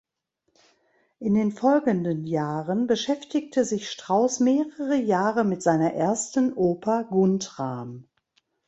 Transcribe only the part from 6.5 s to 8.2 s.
Oper Guntram.